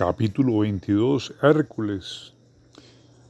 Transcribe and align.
Capítulo 0.00 0.60
22. 0.60 1.34
Hércules. 1.42 2.32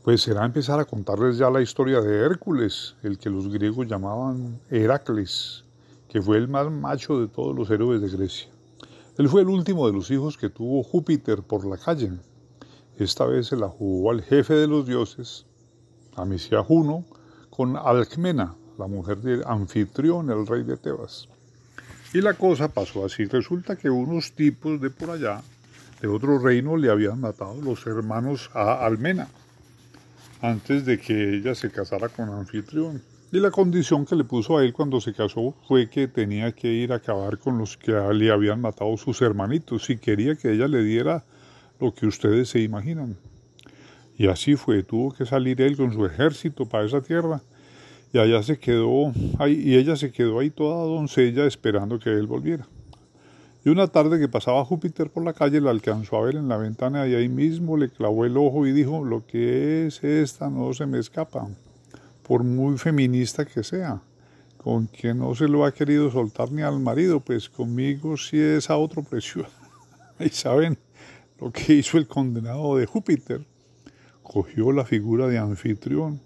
Pues 0.05 0.23
será 0.23 0.45
empezar 0.45 0.79
a 0.79 0.85
contarles 0.85 1.37
ya 1.37 1.51
la 1.51 1.61
historia 1.61 2.01
de 2.01 2.25
Hércules, 2.25 2.95
el 3.03 3.19
que 3.19 3.29
los 3.29 3.49
griegos 3.49 3.89
llamaban 3.89 4.61
Heracles, 4.71 5.65
que 6.09 6.23
fue 6.23 6.37
el 6.37 6.47
más 6.47 6.71
macho 6.71 7.21
de 7.21 7.27
todos 7.27 7.57
los 7.57 7.69
héroes 7.73 8.01
de 8.01 8.09
Grecia. 8.09 8.51
Él 9.19 9.29
fue 9.29 9.43
el 9.43 9.49
último 9.49 9.85
de 9.89 9.95
los 9.95 10.13
hijos 10.13 10.39
que 10.39 10.49
tuvo 10.49 10.85
Júpiter 10.85 11.43
por 11.43 11.67
la 11.67 11.77
calle. 11.77 12.13
Esta 12.97 13.25
vez 13.25 13.49
se 13.49 13.57
la 13.57 13.69
jugó 13.69 14.13
al 14.13 14.23
jefe 14.23 14.55
de 14.55 14.69
los 14.69 14.87
dioses, 14.87 15.47
a 16.15 16.25
Mesía 16.25 16.63
Juno, 16.63 17.05
con 17.51 17.77
Alcmena, 17.77 18.55
la 18.79 18.87
mujer 18.87 19.19
de 19.23 19.43
Anfitrión, 19.45 20.31
el 20.31 20.47
rey 20.47 20.63
de 20.63 20.77
Tebas. 20.77 21.27
Y 22.15 22.21
la 22.21 22.35
cosa 22.35 22.69
pasó 22.69 23.05
así. 23.05 23.25
Resulta 23.25 23.75
que 23.75 23.91
unos 23.91 24.31
tipos 24.31 24.81
de 24.81 24.91
por 24.91 25.11
allá, 25.11 25.43
de 26.01 26.09
otro 26.09 26.39
reino, 26.39 26.77
le 26.77 26.91
habían 26.91 27.21
matado 27.21 27.61
los 27.63 27.87
hermanos 27.87 28.51
a 28.55 28.85
Almena 28.85 29.29
antes 30.41 30.87
de 30.87 30.99
que 30.99 31.37
ella 31.37 31.55
se 31.55 31.71
casara 31.71 32.09
con 32.09 32.31
Anfitrión. 32.31 33.03
Y 33.33 33.39
la 33.39 33.51
condición 33.51 34.07
que 34.07 34.17
le 34.17 34.25
puso 34.25 34.59
a 34.59 34.65
él 34.65 34.73
cuando 34.73 35.01
se 35.01 35.13
casó 35.13 35.55
fue 35.69 35.89
que 35.89 36.09
tenía 36.09 36.53
que 36.53 36.69
ir 36.69 36.93
a 36.93 36.97
acabar 36.97 37.39
con 37.39 37.59
los 37.59 37.77
que 37.77 37.93
le 37.93 38.31
habían 38.33 38.61
matado 38.61 38.97
sus 38.97 39.23
hermanitos 39.23 39.89
y 39.91 39.99
quería 39.99 40.35
que 40.35 40.53
ella 40.53 40.67
le 40.67 40.83
diera 40.83 41.25
lo 41.79 41.95
que 41.95 42.07
ustedes 42.07 42.49
se 42.49 42.61
imaginan. 42.61 43.17
Y 44.19 44.27
así 44.27 44.57
fue, 44.57 44.83
tuvo 44.83 45.13
que 45.13 45.27
salir 45.27 45.61
él 45.63 45.77
con 45.77 45.93
su 45.93 46.05
ejército 46.05 46.67
para 46.67 46.87
esa 46.87 47.01
tierra 47.01 47.41
y 48.13 48.19
allá 48.19 48.43
se 48.43 48.59
quedó 48.59 49.13
ahí, 49.39 49.63
y 49.65 49.77
ella 49.77 49.95
se 49.95 50.11
quedó 50.11 50.41
ahí 50.41 50.51
toda 50.51 50.85
doncella 50.85 51.47
esperando 51.47 52.01
que 52.01 52.11
él 52.11 52.27
volviera. 52.27 52.67
Y 53.63 53.69
una 53.69 53.89
tarde 53.89 54.19
que 54.19 54.29
pasaba 54.29 54.65
Júpiter 54.65 55.11
por 55.11 55.23
la 55.23 55.35
calle 55.35 55.61
la 55.61 55.71
alcanzó 55.71 56.17
a 56.17 56.23
ver 56.23 56.37
en 56.37 56.49
la 56.49 56.57
ventana 56.57 57.07
y 57.07 57.15
ahí 57.15 57.29
mismo 57.29 57.77
le 57.77 57.91
clavó 57.91 58.25
el 58.25 58.39
ojo 58.39 58.67
y 58.67 58.73
dijo, 58.73 59.05
lo 59.05 59.27
que 59.27 59.87
es 59.87 60.03
esta 60.03 60.49
no 60.49 60.73
se 60.73 60.87
me 60.87 60.99
escapa, 60.99 61.47
por 62.23 62.43
muy 62.43 62.79
feminista 62.79 63.45
que 63.45 63.63
sea, 63.63 64.01
con 64.57 64.87
quien 64.87 65.19
no 65.19 65.35
se 65.35 65.47
lo 65.47 65.67
ha 65.67 65.73
querido 65.73 66.11
soltar 66.11 66.51
ni 66.53 66.63
al 66.63 66.81
marido, 66.81 67.21
pues 67.21 67.51
conmigo 67.51 68.17
sí 68.17 68.39
es 68.41 68.71
a 68.71 68.79
otro 68.79 69.03
precio. 69.03 69.45
y 70.21 70.31
saben 70.31 70.79
lo 71.39 71.53
que 71.53 71.75
hizo 71.75 71.99
el 71.99 72.07
condenado 72.07 72.77
de 72.77 72.87
Júpiter, 72.87 73.45
cogió 74.23 74.73
la 74.73 74.87
figura 74.87 75.27
de 75.27 75.37
anfitrión 75.37 76.21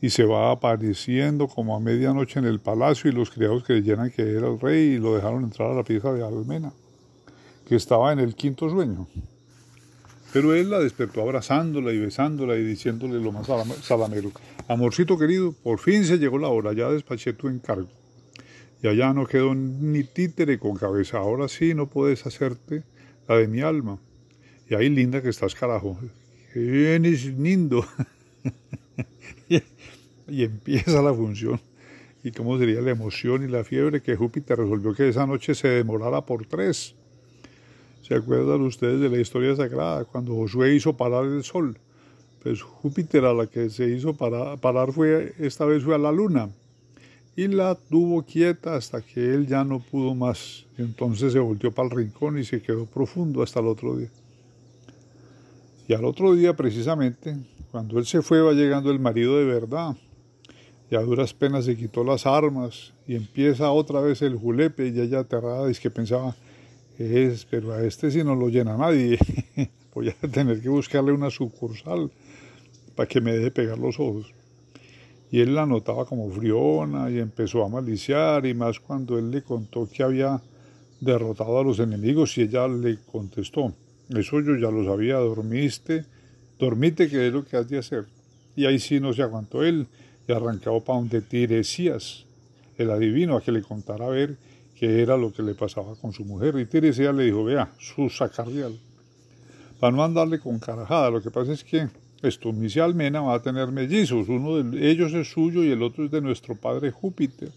y 0.00 0.10
se 0.10 0.24
va 0.24 0.52
apareciendo 0.52 1.48
como 1.48 1.74
a 1.76 1.80
medianoche 1.80 2.38
en 2.38 2.44
el 2.44 2.60
palacio 2.60 3.10
y 3.10 3.14
los 3.14 3.30
criados 3.30 3.64
creyeran 3.64 4.10
que 4.10 4.22
era 4.22 4.48
el 4.48 4.60
rey 4.60 4.94
y 4.94 4.98
lo 4.98 5.14
dejaron 5.14 5.44
entrar 5.44 5.70
a 5.70 5.74
la 5.74 5.82
pieza 5.82 6.12
de 6.12 6.24
Almena, 6.24 6.72
que 7.66 7.76
estaba 7.76 8.12
en 8.12 8.20
el 8.20 8.34
quinto 8.34 8.70
sueño. 8.70 9.08
Pero 10.32 10.54
él 10.54 10.70
la 10.70 10.78
despertó 10.78 11.22
abrazándola 11.22 11.92
y 11.92 11.98
besándola 11.98 12.56
y 12.56 12.62
diciéndole 12.62 13.20
lo 13.20 13.32
más 13.32 13.46
salamero, 13.82 14.30
amorcito 14.68 15.18
querido, 15.18 15.52
por 15.52 15.78
fin 15.78 16.04
se 16.04 16.18
llegó 16.18 16.38
la 16.38 16.48
hora, 16.48 16.72
ya 16.74 16.90
despaché 16.90 17.32
tu 17.32 17.48
encargo. 17.48 17.88
Y 18.82 18.86
allá 18.86 19.12
no 19.12 19.26
quedó 19.26 19.54
ni 19.54 20.04
títere 20.04 20.58
con 20.58 20.76
cabeza, 20.76 21.18
ahora 21.18 21.48
sí 21.48 21.74
no 21.74 21.88
puedes 21.88 22.24
hacerte 22.26 22.84
la 23.26 23.36
de 23.36 23.48
mi 23.48 23.62
alma. 23.62 23.98
Y 24.68 24.74
ahí 24.74 24.88
linda 24.90 25.22
que 25.22 25.30
estás, 25.30 25.54
carajo. 25.54 25.98
Bien 26.54 27.04
es 27.04 27.24
lindo. 27.24 27.84
y 30.28 30.44
empieza 30.44 31.02
la 31.02 31.14
función. 31.14 31.60
¿Y 32.22 32.32
cómo 32.32 32.58
sería 32.58 32.80
la 32.80 32.90
emoción 32.90 33.44
y 33.44 33.48
la 33.48 33.64
fiebre 33.64 34.02
que 34.02 34.16
Júpiter 34.16 34.58
resolvió 34.58 34.92
que 34.92 35.08
esa 35.08 35.26
noche 35.26 35.54
se 35.54 35.68
demorara 35.68 36.20
por 36.26 36.46
tres? 36.46 36.94
¿Se 38.02 38.14
acuerdan 38.14 38.62
ustedes 38.62 39.00
de 39.00 39.08
la 39.08 39.20
historia 39.20 39.54
sagrada 39.54 40.04
cuando 40.04 40.34
Josué 40.34 40.74
hizo 40.74 40.96
parar 40.96 41.24
el 41.24 41.44
sol? 41.44 41.78
Pues 42.42 42.62
Júpiter 42.62 43.24
a 43.24 43.34
la 43.34 43.46
que 43.46 43.70
se 43.70 43.88
hizo 43.88 44.14
parar, 44.14 44.58
parar 44.58 44.92
fue, 44.92 45.34
esta 45.38 45.64
vez 45.64 45.84
fue 45.84 45.94
a 45.94 45.98
la 45.98 46.12
luna 46.12 46.50
y 47.38 47.46
la 47.46 47.76
tuvo 47.76 48.24
quieta 48.24 48.74
hasta 48.74 49.00
que 49.00 49.32
él 49.32 49.46
ya 49.46 49.62
no 49.62 49.78
pudo 49.78 50.12
más. 50.12 50.66
Entonces 50.76 51.32
se 51.32 51.38
volteó 51.38 51.70
para 51.70 51.88
el 51.88 51.94
rincón 51.94 52.36
y 52.36 52.42
se 52.42 52.60
quedó 52.60 52.84
profundo 52.84 53.44
hasta 53.44 53.60
el 53.60 53.68
otro 53.68 53.96
día. 53.96 54.10
Y 55.86 55.94
al 55.94 56.04
otro 56.04 56.34
día, 56.34 56.56
precisamente, 56.56 57.36
cuando 57.70 57.98
él 57.98 58.06
se 58.06 58.22
fue, 58.22 58.40
va 58.40 58.52
llegando 58.52 58.90
el 58.90 58.98
marido 58.98 59.38
de 59.38 59.44
verdad, 59.44 59.96
y 60.90 60.96
a 60.96 61.00
duras 61.00 61.34
penas 61.34 61.66
se 61.66 61.76
quitó 61.76 62.02
las 62.02 62.26
armas 62.26 62.94
y 63.06 63.14
empieza 63.14 63.70
otra 63.70 64.00
vez 64.00 64.22
el 64.22 64.36
julepe 64.36 64.88
y 64.88 65.00
ella 65.00 65.20
aterrada 65.20 65.66
dice 65.66 65.82
que 65.82 65.90
pensaba, 65.90 66.34
es, 66.98 67.44
pero 67.44 67.72
a 67.72 67.84
este 67.84 68.10
si 68.10 68.24
no 68.24 68.34
lo 68.34 68.48
llena 68.48 68.76
nadie, 68.76 69.18
voy 69.94 70.08
a 70.08 70.28
tener 70.28 70.60
que 70.60 70.68
buscarle 70.68 71.12
una 71.12 71.30
sucursal 71.30 72.10
para 72.94 73.06
que 73.06 73.20
me 73.20 73.32
deje 73.32 73.50
pegar 73.50 73.78
los 73.78 74.00
ojos. 74.00 74.32
Y 75.30 75.40
él 75.40 75.54
la 75.54 75.66
notaba 75.66 76.06
como 76.06 76.30
friona 76.30 77.10
y 77.10 77.18
empezó 77.18 77.62
a 77.62 77.68
maliciar 77.68 78.46
y 78.46 78.54
más 78.54 78.80
cuando 78.80 79.18
él 79.18 79.30
le 79.30 79.42
contó 79.42 79.86
que 79.86 80.02
había 80.02 80.40
derrotado 81.00 81.58
a 81.58 81.64
los 81.64 81.78
enemigos 81.80 82.36
y 82.38 82.42
ella 82.42 82.66
le 82.66 82.98
contestó, 83.12 83.74
eso 84.08 84.40
yo 84.40 84.56
ya 84.56 84.70
lo 84.70 84.84
sabía, 84.84 85.16
dormiste, 85.16 86.06
dormite 86.58 87.08
que 87.08 87.26
es 87.28 87.32
lo 87.32 87.44
que 87.44 87.56
has 87.56 87.68
de 87.68 87.78
hacer. 87.78 88.06
Y 88.56 88.66
ahí 88.66 88.78
sí 88.78 89.00
no 89.00 89.12
se 89.12 89.22
aguantó 89.22 89.62
él 89.64 89.86
y 90.26 90.32
arrancado 90.32 90.80
para 90.80 90.98
donde 90.98 91.20
Tiresías, 91.22 92.24
el 92.76 92.90
adivino, 92.90 93.36
a 93.36 93.42
que 93.42 93.52
le 93.52 93.62
contara 93.62 94.06
a 94.06 94.10
ver 94.10 94.36
qué 94.78 95.02
era 95.02 95.16
lo 95.16 95.32
que 95.32 95.42
le 95.42 95.54
pasaba 95.54 95.94
con 95.96 96.12
su 96.12 96.24
mujer. 96.24 96.58
Y 96.58 96.66
Tiresías 96.66 97.14
le 97.14 97.24
dijo, 97.24 97.44
vea, 97.44 97.72
su 97.78 98.08
sacardial. 98.10 98.78
Para 99.78 99.96
no 99.96 100.02
andarle 100.02 100.40
con 100.40 100.58
carajada, 100.58 101.10
lo 101.10 101.22
que 101.22 101.30
pasa 101.30 101.52
es 101.52 101.62
que 101.62 101.88
esto, 102.22 102.52
Misia 102.52 102.84
Almena 102.84 103.20
va 103.20 103.34
a 103.34 103.42
tener 103.42 103.68
mellizos, 103.68 104.28
uno 104.28 104.56
de 104.56 104.90
ellos 104.90 105.14
es 105.14 105.30
suyo 105.30 105.62
y 105.62 105.70
el 105.70 105.82
otro 105.82 106.04
es 106.04 106.10
de 106.10 106.20
nuestro 106.20 106.56
padre 106.56 106.90
Júpiter. 106.90 107.50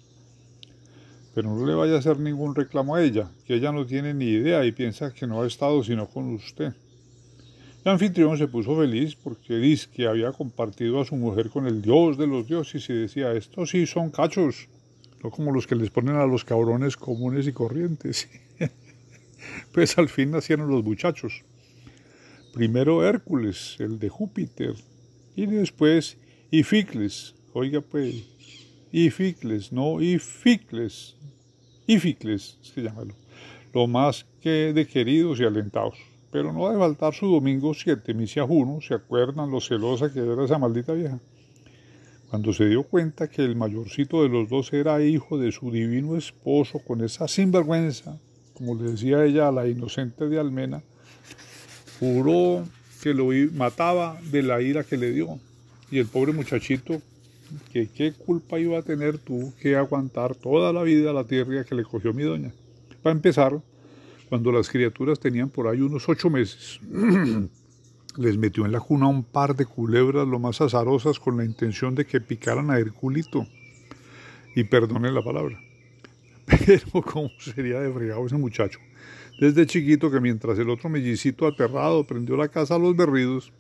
Pero 1.33 1.55
no 1.55 1.65
le 1.65 1.73
vaya 1.73 1.95
a 1.95 1.99
hacer 1.99 2.19
ningún 2.19 2.53
reclamo 2.53 2.95
a 2.95 3.03
ella, 3.03 3.31
que 3.47 3.55
ella 3.55 3.71
no 3.71 3.85
tiene 3.87 4.13
ni 4.13 4.25
idea 4.25 4.63
y 4.65 4.71
piensa 4.71 5.13
que 5.13 5.25
no 5.25 5.41
ha 5.41 5.47
estado 5.47 5.83
sino 5.83 6.07
con 6.07 6.31
usted. 6.33 6.73
El 7.83 7.93
anfitrión 7.93 8.37
se 8.37 8.47
puso 8.47 8.77
feliz 8.77 9.15
porque 9.15 9.55
dice 9.55 9.87
que 9.91 10.05
había 10.05 10.31
compartido 10.31 11.01
a 11.01 11.05
su 11.05 11.15
mujer 11.15 11.49
con 11.49 11.65
el 11.65 11.81
dios 11.81 12.15
de 12.15 12.27
los 12.27 12.47
dioses 12.47 12.87
y 12.87 12.93
decía, 12.93 13.33
estos 13.33 13.71
sí 13.71 13.87
son 13.87 14.11
cachos, 14.11 14.69
no 15.23 15.31
como 15.31 15.51
los 15.51 15.65
que 15.65 15.75
les 15.75 15.89
ponen 15.89 16.15
a 16.15 16.27
los 16.27 16.45
cabrones 16.45 16.95
comunes 16.95 17.47
y 17.47 17.53
corrientes. 17.53 18.29
pues 19.73 19.97
al 19.97 20.09
fin 20.09 20.29
nacieron 20.29 20.69
los 20.69 20.83
muchachos. 20.83 21.43
Primero 22.53 23.03
Hércules, 23.03 23.77
el 23.79 23.97
de 23.97 24.09
Júpiter, 24.09 24.75
y 25.35 25.47
después 25.47 26.17
Ificles, 26.51 27.33
oiga 27.53 27.81
pues, 27.81 28.13
Ificles, 28.91 29.71
no 29.71 30.01
Ificles, 30.01 31.15
Ificles, 31.87 32.59
es 32.61 32.71
que 32.73 32.83
llámalo, 32.83 33.15
lo 33.73 33.87
más 33.87 34.27
que 34.39 34.71
de 34.71 34.85
queridos 34.85 35.39
y 35.39 35.45
alentados. 35.45 36.10
Pero 36.31 36.53
no 36.53 36.67
ha 36.67 36.71
de 36.71 36.79
faltar 36.79 37.13
su 37.13 37.27
domingo 37.27 37.73
7, 37.73 38.13
misia 38.13 38.45
Juno, 38.45 38.79
¿se 38.81 38.93
acuerdan 38.93 39.51
lo 39.51 39.59
celosa 39.59 40.11
que 40.11 40.19
era 40.19 40.45
esa 40.45 40.57
maldita 40.57 40.93
vieja? 40.93 41.19
Cuando 42.29 42.53
se 42.53 42.69
dio 42.69 42.83
cuenta 42.83 43.29
que 43.29 43.43
el 43.43 43.57
mayorcito 43.57 44.23
de 44.23 44.29
los 44.29 44.47
dos 44.47 44.71
era 44.71 45.03
hijo 45.03 45.37
de 45.37 45.51
su 45.51 45.69
divino 45.69 46.15
esposo, 46.15 46.79
con 46.79 47.03
esa 47.03 47.27
sinvergüenza, 47.27 48.17
como 48.53 48.75
le 48.75 48.91
decía 48.91 49.25
ella 49.25 49.49
a 49.49 49.51
la 49.51 49.67
inocente 49.67 50.29
de 50.29 50.39
Almena, 50.39 50.81
juró 51.99 52.63
que 53.03 53.13
lo 53.13 53.27
mataba 53.53 54.17
de 54.31 54.43
la 54.43 54.61
ira 54.61 54.85
que 54.85 54.95
le 54.95 55.11
dio. 55.11 55.39
Y 55.91 55.99
el 55.99 56.05
pobre 56.05 56.31
muchachito, 56.31 57.01
que 57.73 57.89
qué 57.89 58.13
culpa 58.13 58.57
iba 58.59 58.79
a 58.79 58.83
tener, 58.83 59.17
tuvo 59.17 59.53
que 59.59 59.75
aguantar 59.75 60.35
toda 60.35 60.71
la 60.71 60.83
vida 60.83 61.11
la 61.11 61.25
tierra 61.25 61.65
que 61.65 61.75
le 61.75 61.83
cogió 61.83 62.13
mi 62.13 62.23
doña. 62.23 62.53
Para 63.03 63.13
empezar, 63.13 63.59
cuando 64.31 64.49
las 64.53 64.69
criaturas 64.69 65.19
tenían 65.19 65.49
por 65.49 65.67
ahí 65.67 65.81
unos 65.81 66.07
ocho 66.07 66.29
meses, 66.29 66.79
les 68.17 68.37
metió 68.37 68.65
en 68.65 68.71
la 68.71 68.79
cuna 68.79 69.07
un 69.07 69.25
par 69.25 69.57
de 69.57 69.65
culebras 69.65 70.25
lo 70.25 70.39
más 70.39 70.61
azarosas 70.61 71.19
con 71.19 71.35
la 71.35 71.43
intención 71.43 71.95
de 71.95 72.05
que 72.05 72.21
picaran 72.21 72.71
a 72.71 72.79
Herculito. 72.79 73.45
Y 74.55 74.63
perdonen 74.63 75.13
la 75.13 75.21
palabra. 75.21 75.59
Pero 76.65 77.01
cómo 77.01 77.29
sería 77.39 77.81
de 77.81 77.91
fregado 77.91 78.25
ese 78.25 78.37
muchacho. 78.37 78.79
Desde 79.37 79.65
chiquito 79.65 80.09
que 80.09 80.21
mientras 80.21 80.57
el 80.59 80.69
otro 80.69 80.87
mellicito 80.87 81.45
aterrado 81.45 82.07
prendió 82.07 82.37
la 82.37 82.47
casa 82.47 82.75
a 82.75 82.79
los 82.79 82.95
berridos, 82.95 83.51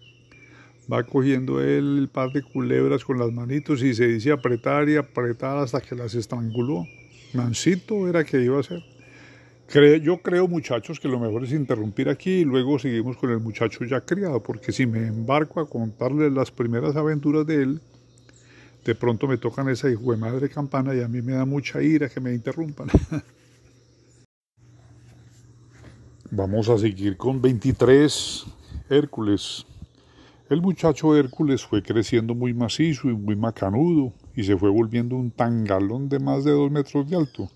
va 0.89 1.03
cogiendo 1.03 1.61
él 1.61 1.97
el 1.97 2.07
par 2.07 2.31
de 2.31 2.43
culebras 2.43 3.03
con 3.03 3.19
las 3.19 3.33
manitos 3.33 3.83
y 3.83 3.93
se 3.93 4.07
dice 4.07 4.31
apretar 4.31 4.87
y 4.87 4.95
apretar 4.95 5.57
hasta 5.57 5.81
que 5.81 5.95
las 5.95 6.15
estranguló. 6.15 6.85
Mansito 7.33 8.07
era 8.07 8.23
que 8.23 8.41
iba 8.41 8.57
a 8.57 8.63
ser 8.63 8.81
yo 9.73 10.21
creo, 10.21 10.49
muchachos, 10.49 10.99
que 10.99 11.07
lo 11.07 11.17
mejor 11.17 11.45
es 11.45 11.53
interrumpir 11.53 12.09
aquí 12.09 12.39
y 12.39 12.43
luego 12.43 12.77
seguimos 12.77 13.15
con 13.15 13.31
el 13.31 13.39
muchacho 13.39 13.85
ya 13.85 14.01
criado, 14.01 14.43
porque 14.43 14.73
si 14.73 14.85
me 14.85 15.07
embarco 15.07 15.61
a 15.61 15.69
contarles 15.69 16.33
las 16.33 16.51
primeras 16.51 16.97
aventuras 16.97 17.47
de 17.47 17.63
él, 17.63 17.81
de 18.83 18.95
pronto 18.95 19.27
me 19.27 19.37
tocan 19.37 19.69
esa 19.69 19.89
hijo 19.89 20.11
de 20.11 20.17
madre 20.17 20.49
campana 20.49 20.93
y 20.93 21.01
a 21.01 21.07
mí 21.07 21.21
me 21.21 21.33
da 21.33 21.45
mucha 21.45 21.81
ira 21.81 22.09
que 22.09 22.19
me 22.19 22.33
interrumpan. 22.33 22.89
Vamos 26.31 26.67
a 26.67 26.77
seguir 26.77 27.15
con 27.15 27.41
23 27.41 28.45
Hércules. 28.89 29.65
El 30.49 30.61
muchacho 30.61 31.15
Hércules 31.15 31.63
fue 31.63 31.81
creciendo 31.81 32.35
muy 32.35 32.53
macizo 32.53 33.09
y 33.09 33.13
muy 33.13 33.37
macanudo 33.37 34.11
y 34.35 34.43
se 34.43 34.57
fue 34.57 34.69
volviendo 34.69 35.15
un 35.15 35.31
tangalón 35.31 36.09
de 36.09 36.19
más 36.19 36.43
de 36.43 36.51
dos 36.51 36.69
metros 36.69 37.09
de 37.09 37.15
alto 37.15 37.49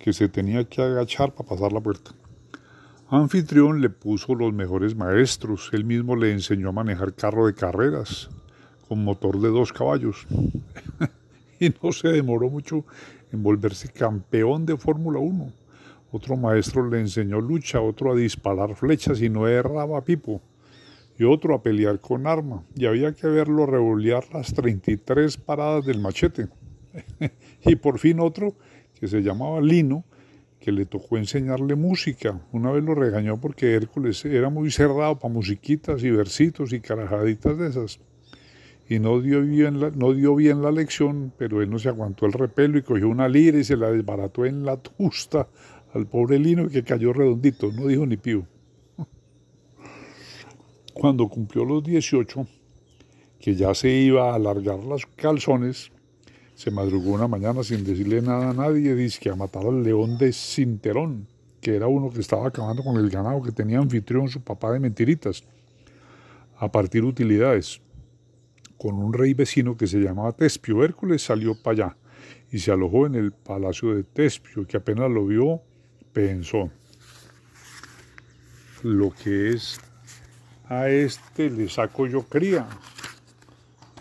que 0.00 0.12
se 0.12 0.28
tenía 0.28 0.64
que 0.64 0.82
agachar 0.82 1.32
para 1.32 1.48
pasar 1.48 1.72
la 1.72 1.80
puerta. 1.80 2.10
Anfitrión 3.08 3.80
le 3.80 3.90
puso 3.90 4.34
los 4.34 4.52
mejores 4.52 4.96
maestros, 4.96 5.70
él 5.72 5.84
mismo 5.84 6.16
le 6.16 6.32
enseñó 6.32 6.70
a 6.70 6.72
manejar 6.72 7.14
carro 7.14 7.46
de 7.46 7.54
carreras 7.54 8.28
con 8.88 9.04
motor 9.04 9.40
de 9.40 9.48
dos 9.50 9.72
caballos 9.72 10.26
y 11.60 11.72
no 11.82 11.92
se 11.92 12.08
demoró 12.08 12.50
mucho 12.50 12.84
en 13.30 13.44
volverse 13.44 13.88
campeón 13.88 14.66
de 14.66 14.76
Fórmula 14.76 15.20
1 15.20 15.60
otro 16.12 16.36
maestro 16.36 16.88
le 16.88 17.00
enseñó 17.00 17.40
lucha, 17.40 17.80
otro 17.80 18.12
a 18.12 18.16
disparar 18.16 18.74
flechas 18.74 19.22
y 19.22 19.28
no 19.28 19.46
erraba 19.46 20.04
pipo, 20.04 20.42
y 21.16 21.24
otro 21.24 21.54
a 21.54 21.62
pelear 21.62 22.00
con 22.00 22.26
arma, 22.26 22.64
y 22.74 22.86
había 22.86 23.14
que 23.14 23.28
verlo 23.28 23.64
revolear 23.64 24.24
las 24.32 24.52
33 24.52 25.36
paradas 25.36 25.86
del 25.86 26.00
machete. 26.00 26.48
y 27.64 27.76
por 27.76 28.00
fin 28.00 28.18
otro, 28.18 28.54
que 29.00 29.08
se 29.08 29.22
llamaba 29.22 29.60
Lino, 29.60 30.04
que 30.60 30.70
le 30.70 30.84
tocó 30.84 31.16
enseñarle 31.16 31.74
música. 31.74 32.38
Una 32.52 32.70
vez 32.70 32.84
lo 32.84 32.94
regañó 32.94 33.40
porque 33.40 33.74
Hércules 33.74 34.24
era 34.26 34.50
muy 34.50 34.70
cerrado 34.70 35.18
para 35.18 35.32
musiquitas 35.32 36.04
y 36.04 36.10
versitos 36.10 36.72
y 36.74 36.80
carajaditas 36.80 37.58
de 37.58 37.68
esas. 37.68 38.00
Y 38.88 38.98
no 38.98 39.20
dio, 39.20 39.40
bien 39.42 39.80
la, 39.80 39.90
no 39.90 40.12
dio 40.12 40.34
bien 40.34 40.62
la 40.62 40.70
lección, 40.70 41.32
pero 41.38 41.62
él 41.62 41.70
no 41.70 41.78
se 41.78 41.88
aguantó 41.88 42.26
el 42.26 42.32
repelo 42.32 42.76
y 42.76 42.82
cogió 42.82 43.08
una 43.08 43.28
lira 43.28 43.58
y 43.58 43.64
se 43.64 43.76
la 43.76 43.90
desbarató 43.90 44.44
en 44.44 44.64
la 44.64 44.76
tusta 44.76 45.48
al 45.94 46.06
pobre 46.06 46.38
Lino 46.38 46.68
que 46.68 46.82
cayó 46.82 47.12
redondito, 47.12 47.72
no 47.72 47.86
dijo 47.86 48.04
ni 48.04 48.16
pío. 48.16 48.46
Cuando 50.92 51.28
cumplió 51.28 51.64
los 51.64 51.82
18, 51.82 52.46
que 53.38 53.54
ya 53.54 53.74
se 53.74 53.90
iba 53.90 54.30
a 54.30 54.34
alargar 54.34 54.80
los 54.84 55.06
calzones, 55.06 55.90
se 56.60 56.70
madrugó 56.70 57.12
una 57.12 57.26
mañana 57.26 57.64
sin 57.64 57.84
decirle 57.84 58.20
nada 58.20 58.50
a 58.50 58.52
nadie, 58.52 58.94
dice 58.94 59.18
que 59.18 59.30
a 59.30 59.34
matar 59.34 59.64
al 59.64 59.82
león 59.82 60.18
de 60.18 60.30
Cinterón, 60.30 61.26
que 61.58 61.74
era 61.74 61.86
uno 61.86 62.10
que 62.10 62.20
estaba 62.20 62.48
acabando 62.48 62.84
con 62.84 62.98
el 62.98 63.08
ganado 63.08 63.40
que 63.40 63.50
tenía 63.50 63.78
anfitrión 63.78 64.28
su 64.28 64.42
papá 64.42 64.70
de 64.70 64.78
mentiritas, 64.78 65.42
a 66.58 66.70
partir 66.70 67.02
utilidades. 67.02 67.80
Con 68.76 68.96
un 68.96 69.14
rey 69.14 69.32
vecino 69.32 69.74
que 69.74 69.86
se 69.86 70.00
llamaba 70.00 70.32
Tespio, 70.32 70.84
Hércules 70.84 71.22
salió 71.22 71.54
para 71.54 71.86
allá 71.86 71.96
y 72.52 72.58
se 72.58 72.70
alojó 72.70 73.06
en 73.06 73.14
el 73.14 73.32
palacio 73.32 73.94
de 73.94 74.04
Tespio, 74.04 74.66
que 74.66 74.76
apenas 74.76 75.10
lo 75.10 75.24
vio, 75.24 75.62
pensó, 76.12 76.70
lo 78.82 79.14
que 79.14 79.48
es 79.48 79.80
a 80.68 80.90
este 80.90 81.48
le 81.48 81.70
saco 81.70 82.06
yo 82.06 82.22
cría. 82.24 82.68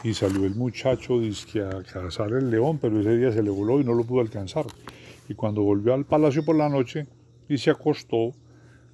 Y 0.04 0.14
salió 0.14 0.46
el 0.46 0.56
muchacho 0.56 1.20
dizque, 1.20 1.62
a 1.62 1.84
cazar 1.84 2.32
el 2.32 2.50
león, 2.50 2.80
pero 2.82 3.02
ese 3.02 3.18
día 3.18 3.34
se 3.34 3.44
le 3.44 3.50
voló 3.50 3.82
y 3.82 3.84
no 3.84 3.94
lo 3.94 4.06
pudo 4.06 4.22
alcanzar. 4.22 4.66
Y 5.28 5.34
cuando 5.34 5.62
volvió 5.62 5.94
al 5.94 6.06
palacio 6.06 6.46
por 6.46 6.56
la 6.56 6.70
noche 6.70 7.06
y 7.50 7.58
se 7.58 7.70
acostó, 7.70 8.32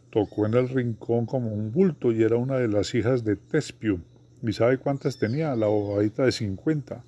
tocó 0.10 0.48
en 0.48 0.56
el 0.56 0.68
rincón 0.68 1.28
como 1.28 1.54
un 1.54 1.72
bulto 1.72 2.12
y 2.12 2.24
era 2.24 2.38
una 2.38 2.58
de 2.58 2.68
las 2.68 2.96
hijas 2.96 3.24
de 3.24 3.36
Tespio. 3.36 4.00
¿Y 4.42 4.52
sabe 4.54 4.80
cuántas 4.80 5.20
tenía? 5.20 5.56
La 5.56 5.68
bobadita 5.68 6.24
de 6.24 6.32
50. 6.32 7.04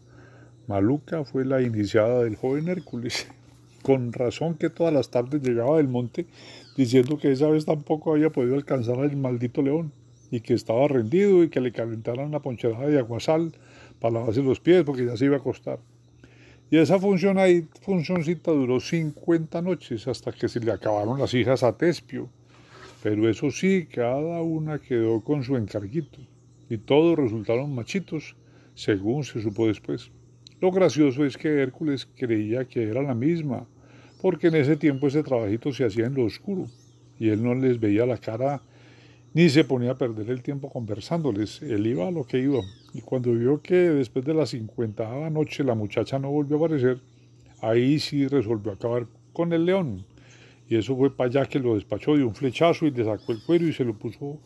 Maluca 0.68 1.24
fue 1.24 1.46
la 1.46 1.62
iniciada 1.62 2.24
del 2.24 2.36
joven 2.36 2.68
Hércules 2.68 3.28
con 3.82 4.14
razón 4.14 4.56
que 4.56 4.70
todas 4.70 4.94
las 4.94 5.10
tardes 5.10 5.42
llegaba 5.42 5.78
del 5.78 5.88
monte 5.88 6.28
diciendo 6.76 7.18
que 7.18 7.32
esa 7.32 7.48
vez 7.48 7.66
tampoco 7.66 8.12
había 8.12 8.30
podido 8.30 8.56
alcanzar 8.56 9.00
al 9.00 9.16
maldito 9.16 9.62
león 9.62 9.92
y 10.30 10.42
que 10.42 10.54
estaba 10.54 10.88
rendido 10.88 11.44
y 11.44 11.50
que 11.50 11.62
le 11.62 11.72
calentaran 11.72 12.32
la 12.32 12.42
poncherada 12.42 12.88
de 12.88 13.00
aguasal 13.00 13.54
para 14.00 14.16
lavarse 14.16 14.44
los 14.44 14.60
pies 14.60 14.84
porque 14.84 15.06
ya 15.06 15.18
se 15.18 15.26
iba 15.26 15.36
a 15.36 15.40
acostar. 15.40 15.80
Y 16.70 16.78
esa 16.78 17.00
función 17.00 17.38
ahí, 17.38 17.66
funcioncita 17.82 18.52
duró 18.52 18.80
50 18.80 19.62
noches 19.62 20.08
hasta 20.08 20.32
que 20.32 20.50
se 20.50 20.60
le 20.60 20.72
acabaron 20.72 21.18
las 21.20 21.34
hijas 21.34 21.64
a 21.64 21.78
Tespio. 21.78 22.30
Pero 23.02 23.30
eso 23.30 23.52
sí, 23.52 23.88
cada 23.90 24.42
una 24.42 24.80
quedó 24.80 25.22
con 25.22 25.44
su 25.44 25.56
encarguito 25.56 26.20
y 26.70 26.78
todos 26.78 27.18
resultaron 27.18 27.74
machitos, 27.74 28.36
según 28.76 29.24
se 29.24 29.42
supo 29.42 29.68
después. 29.68 30.12
Lo 30.60 30.72
gracioso 30.72 31.24
es 31.24 31.38
que 31.38 31.62
Hércules 31.62 32.08
creía 32.18 32.66
que 32.66 32.84
era 32.84 33.02
la 33.02 33.14
misma, 33.14 33.66
porque 34.22 34.48
en 34.48 34.56
ese 34.56 34.76
tiempo 34.76 35.08
ese 35.08 35.24
trabajito 35.24 35.72
se 35.72 35.86
hacía 35.86 36.08
en 36.08 36.16
lo 36.16 36.26
oscuro 36.26 36.66
y 37.20 37.30
él 37.30 37.44
no 37.44 37.56
les 37.56 37.80
veía 37.80 38.06
la 38.06 38.18
cara 38.18 38.62
ni 39.38 39.50
se 39.50 39.64
ponía 39.64 39.92
a 39.92 39.98
perder 40.00 40.32
el 40.32 40.42
tiempo 40.42 40.68
conversándoles, 40.68 41.62
él 41.62 41.86
iba 41.86 42.08
a 42.08 42.12
lo 42.12 42.26
que 42.26 42.40
iba. 42.40 42.60
Y 42.96 43.02
cuando 43.02 43.34
vio 43.34 43.62
que 43.62 43.76
después 43.76 44.26
de 44.26 44.34
la 44.34 44.48
cincuenta 44.48 45.30
noche 45.30 45.64
la 45.64 45.76
muchacha 45.76 46.18
no 46.18 46.32
volvió 46.32 46.56
a 46.56 46.60
aparecer, 46.62 47.02
ahí 47.62 48.00
sí 48.00 48.28
resolvió 48.28 48.72
acabar 48.72 49.06
con 49.34 49.54
el 49.54 49.66
león. 49.66 50.08
Y 50.68 50.76
eso 50.76 50.98
fue 50.98 51.16
para 51.16 51.30
allá 51.30 51.46
que 51.46 51.60
lo 51.60 51.76
despachó 51.76 52.18
de 52.18 52.24
un 52.24 52.34
flechazo 52.34 52.88
y 52.88 52.90
le 52.90 53.06
sacó 53.06 53.32
el 53.32 53.44
cuero 53.46 53.68
y 53.68 53.74
se 53.74 53.86
lo 53.86 53.94
puso 53.94 54.40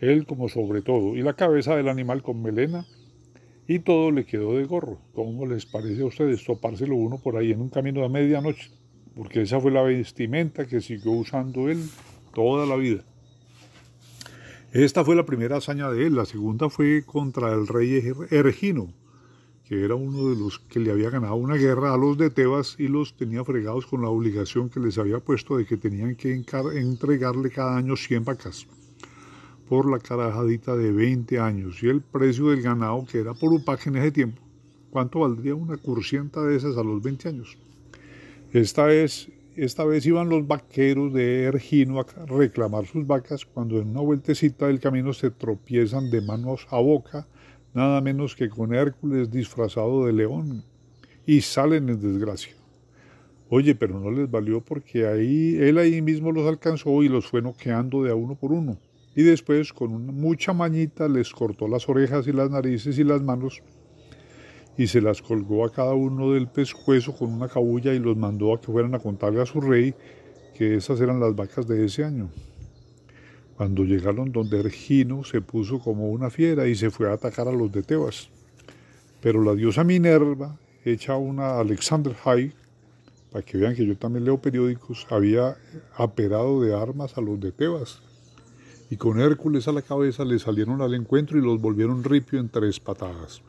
él 0.00 0.26
como 0.26 0.48
sobre 0.48 0.82
todo. 0.82 1.14
Y 1.14 1.22
la 1.22 1.34
cabeza 1.34 1.76
del 1.76 1.88
animal 1.88 2.24
con 2.24 2.42
melena 2.42 2.84
y 3.68 3.78
todo 3.78 4.10
le 4.10 4.24
quedó 4.24 4.56
de 4.56 4.64
gorro. 4.64 4.98
¿Cómo 5.14 5.46
les 5.46 5.66
parece 5.66 6.02
a 6.02 6.06
ustedes 6.06 6.44
topárselo 6.44 6.96
uno 6.96 7.18
por 7.18 7.36
ahí 7.36 7.52
en 7.52 7.60
un 7.60 7.68
camino 7.68 8.02
de 8.02 8.08
medianoche? 8.08 8.72
porque 9.14 9.42
esa 9.42 9.60
fue 9.60 9.70
la 9.70 9.82
vestimenta 9.82 10.66
que 10.66 10.80
siguió 10.80 11.12
usando 11.12 11.68
él 11.68 11.78
toda 12.34 12.66
la 12.66 12.74
vida. 12.74 13.04
Esta 14.72 15.04
fue 15.04 15.14
la 15.14 15.26
primera 15.26 15.58
hazaña 15.58 15.90
de 15.90 16.06
él, 16.06 16.16
la 16.16 16.24
segunda 16.24 16.70
fue 16.70 17.04
contra 17.04 17.52
el 17.52 17.66
rey 17.66 18.10
Ergino, 18.30 18.90
que 19.66 19.84
era 19.84 19.96
uno 19.96 20.30
de 20.30 20.36
los 20.36 20.60
que 20.60 20.80
le 20.80 20.90
había 20.90 21.10
ganado 21.10 21.34
una 21.34 21.56
guerra 21.56 21.92
a 21.92 21.98
los 21.98 22.16
de 22.16 22.30
Tebas 22.30 22.76
y 22.78 22.88
los 22.88 23.14
tenía 23.14 23.44
fregados 23.44 23.84
con 23.84 24.00
la 24.00 24.08
obligación 24.08 24.70
que 24.70 24.80
les 24.80 24.96
había 24.96 25.20
puesto 25.20 25.58
de 25.58 25.66
que 25.66 25.76
tenían 25.76 26.16
que 26.16 26.32
entregarle 26.32 27.50
cada 27.50 27.76
año 27.76 27.96
100 27.96 28.24
vacas 28.24 28.66
por 29.68 29.90
la 29.90 29.98
carajadita 29.98 30.74
de 30.74 30.90
20 30.90 31.38
años 31.38 31.82
y 31.82 31.88
el 31.88 32.00
precio 32.00 32.48
del 32.48 32.62
ganado 32.62 33.04
que 33.04 33.18
era 33.18 33.34
por 33.34 33.52
upaje 33.52 33.90
en 33.90 33.96
ese 33.96 34.10
tiempo. 34.10 34.40
¿Cuánto 34.90 35.18
valdría 35.18 35.54
una 35.54 35.76
cursienta 35.76 36.40
de 36.44 36.56
esas 36.56 36.78
a 36.78 36.82
los 36.82 37.02
20 37.02 37.28
años? 37.28 37.58
Esta 38.54 38.86
vez, 38.86 39.28
esta 39.56 39.84
vez 39.84 40.06
iban 40.06 40.28
los 40.28 40.46
vaqueros 40.46 41.12
de 41.12 41.44
Ergino 41.44 42.00
a 42.00 42.06
reclamar 42.26 42.86
sus 42.86 43.06
vacas 43.06 43.44
cuando 43.44 43.80
en 43.80 43.88
una 43.88 44.00
vueltecita 44.00 44.66
del 44.66 44.80
camino 44.80 45.12
se 45.12 45.30
tropiezan 45.30 46.10
de 46.10 46.20
manos 46.20 46.66
a 46.70 46.80
boca, 46.80 47.26
nada 47.74 48.00
menos 48.00 48.34
que 48.34 48.48
con 48.48 48.74
Hércules 48.74 49.30
disfrazado 49.30 50.06
de 50.06 50.12
león, 50.12 50.64
y 51.26 51.40
salen 51.40 51.88
en 51.88 52.00
desgracia. 52.00 52.54
Oye, 53.48 53.74
pero 53.74 54.00
no 54.00 54.10
les 54.10 54.30
valió 54.30 54.62
porque 54.62 55.06
ahí 55.06 55.56
él 55.60 55.76
ahí 55.76 56.00
mismo 56.00 56.32
los 56.32 56.48
alcanzó 56.48 57.02
y 57.02 57.08
los 57.08 57.26
fue 57.26 57.42
noqueando 57.42 58.02
de 58.02 58.10
a 58.10 58.14
uno 58.14 58.34
por 58.34 58.52
uno. 58.52 58.78
Y 59.14 59.22
después, 59.22 59.74
con 59.74 60.06
mucha 60.06 60.54
mañita, 60.54 61.06
les 61.06 61.30
cortó 61.32 61.68
las 61.68 61.86
orejas 61.86 62.26
y 62.26 62.32
las 62.32 62.50
narices 62.50 62.98
y 62.98 63.04
las 63.04 63.22
manos 63.22 63.62
y 64.76 64.86
se 64.86 65.00
las 65.00 65.20
colgó 65.20 65.64
a 65.64 65.72
cada 65.72 65.94
uno 65.94 66.32
del 66.32 66.48
pescuezo 66.48 67.14
con 67.14 67.32
una 67.32 67.48
cabulla 67.48 67.92
y 67.92 67.98
los 67.98 68.16
mandó 68.16 68.54
a 68.54 68.60
que 68.60 68.72
fueran 68.72 68.94
a 68.94 68.98
contarle 68.98 69.42
a 69.42 69.46
su 69.46 69.60
rey 69.60 69.94
que 70.54 70.76
esas 70.76 71.00
eran 71.00 71.20
las 71.20 71.34
vacas 71.34 71.66
de 71.66 71.84
ese 71.84 72.04
año. 72.04 72.30
Cuando 73.56 73.84
llegaron 73.84 74.32
donde 74.32 74.60
Ergino 74.60 75.24
se 75.24 75.40
puso 75.40 75.78
como 75.78 76.10
una 76.10 76.30
fiera 76.30 76.66
y 76.66 76.74
se 76.74 76.90
fue 76.90 77.10
a 77.10 77.14
atacar 77.14 77.48
a 77.48 77.52
los 77.52 77.70
de 77.70 77.82
Tebas. 77.82 78.28
Pero 79.20 79.42
la 79.42 79.54
diosa 79.54 79.84
Minerva, 79.84 80.58
hecha 80.84 81.16
una 81.16 81.60
Alexander 81.60 82.14
High, 82.14 82.52
para 83.30 83.44
que 83.44 83.56
vean 83.56 83.74
que 83.74 83.86
yo 83.86 83.96
también 83.96 84.24
leo 84.24 84.38
periódicos, 84.38 85.06
había 85.10 85.56
aperado 85.96 86.60
de 86.60 86.74
armas 86.74 87.16
a 87.16 87.20
los 87.20 87.38
de 87.40 87.52
Tebas. 87.52 88.02
Y 88.90 88.96
con 88.96 89.20
Hércules 89.20 89.68
a 89.68 89.72
la 89.72 89.82
cabeza 89.82 90.24
le 90.24 90.38
salieron 90.38 90.82
al 90.82 90.94
encuentro 90.94 91.38
y 91.38 91.42
los 91.42 91.60
volvieron 91.60 92.04
ripio 92.04 92.40
en 92.40 92.48
tres 92.48 92.80
patadas. 92.80 93.42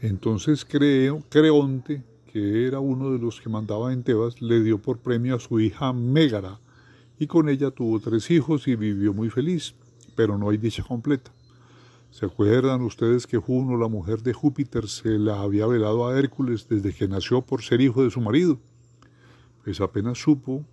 Entonces 0.00 0.64
Creonte, 0.64 2.02
que 2.32 2.66
era 2.66 2.80
uno 2.80 3.10
de 3.10 3.18
los 3.18 3.40
que 3.40 3.50
mandaba 3.50 3.92
en 3.92 4.02
Tebas, 4.02 4.40
le 4.40 4.62
dio 4.62 4.80
por 4.80 4.98
premio 4.98 5.36
a 5.36 5.40
su 5.40 5.60
hija 5.60 5.92
Mégara, 5.92 6.58
y 7.18 7.26
con 7.26 7.50
ella 7.50 7.70
tuvo 7.70 8.00
tres 8.00 8.30
hijos 8.30 8.66
y 8.66 8.76
vivió 8.76 9.12
muy 9.12 9.28
feliz, 9.28 9.74
pero 10.16 10.38
no 10.38 10.48
hay 10.48 10.56
dicha 10.56 10.82
completa. 10.82 11.32
¿Se 12.10 12.24
acuerdan 12.26 12.80
ustedes 12.80 13.26
que 13.26 13.36
Juno, 13.36 13.76
la 13.76 13.88
mujer 13.88 14.22
de 14.22 14.32
Júpiter, 14.32 14.88
se 14.88 15.18
la 15.18 15.42
había 15.42 15.66
velado 15.66 16.08
a 16.08 16.18
Hércules 16.18 16.66
desde 16.66 16.94
que 16.94 17.06
nació 17.06 17.42
por 17.42 17.62
ser 17.62 17.80
hijo 17.82 18.02
de 18.02 18.10
su 18.10 18.20
marido? 18.20 18.58
Pues 19.62 19.80
apenas 19.80 20.18
supo 20.18 20.64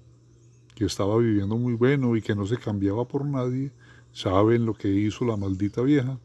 que 0.74 0.86
estaba 0.86 1.18
viviendo 1.18 1.58
muy 1.58 1.74
bueno 1.74 2.16
y 2.16 2.22
que 2.22 2.34
no 2.34 2.46
se 2.46 2.58
cambiaba 2.58 3.08
por 3.08 3.26
nadie, 3.26 3.72
saben 4.14 4.66
lo 4.66 4.74
que 4.74 4.88
hizo 4.88 5.26
la 5.26 5.36
maldita 5.36 5.82
vieja. 5.82 6.18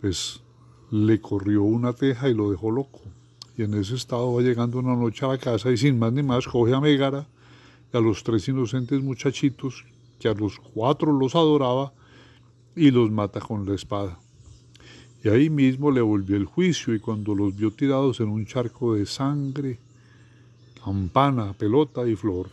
Pues 0.00 0.42
le 0.90 1.20
corrió 1.20 1.62
una 1.62 1.92
teja 1.92 2.28
y 2.28 2.34
lo 2.34 2.50
dejó 2.50 2.70
loco. 2.70 3.00
Y 3.56 3.62
en 3.62 3.74
ese 3.74 3.96
estado 3.96 4.32
va 4.32 4.42
llegando 4.42 4.78
una 4.78 4.94
noche 4.94 5.24
a 5.24 5.28
la 5.28 5.38
casa 5.38 5.70
y 5.70 5.76
sin 5.76 5.98
más 5.98 6.12
ni 6.12 6.22
más 6.22 6.46
coge 6.46 6.74
a 6.74 6.80
Megara 6.80 7.26
y 7.92 7.96
a 7.96 8.00
los 8.00 8.22
tres 8.22 8.48
inocentes 8.48 9.02
muchachitos 9.02 9.84
que 10.18 10.28
a 10.28 10.34
los 10.34 10.58
cuatro 10.58 11.12
los 11.12 11.34
adoraba 11.34 11.92
y 12.76 12.90
los 12.90 13.10
mata 13.10 13.40
con 13.40 13.66
la 13.66 13.74
espada. 13.74 14.18
Y 15.24 15.28
ahí 15.28 15.50
mismo 15.50 15.90
le 15.90 16.00
volvió 16.00 16.36
el 16.36 16.44
juicio 16.44 16.94
y 16.94 17.00
cuando 17.00 17.34
los 17.34 17.56
vio 17.56 17.72
tirados 17.72 18.20
en 18.20 18.28
un 18.28 18.46
charco 18.46 18.94
de 18.94 19.04
sangre, 19.04 19.78
campana, 20.84 21.52
pelota 21.54 22.06
y 22.06 22.14
flor, 22.14 22.48